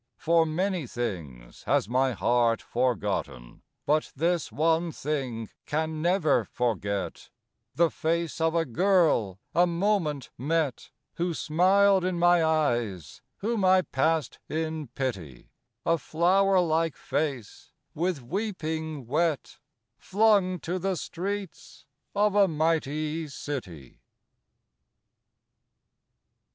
[0.17, 7.29] For many things has my heart forgotten, But this one thing can never forget
[7.75, 13.83] The face of a girl, a moment met, Who smiled in my eyes; whom I
[13.83, 15.51] passed in pity;
[15.85, 19.59] A flower like face, with weeping wet,
[19.99, 24.01] Flung to the streets of a mighty city.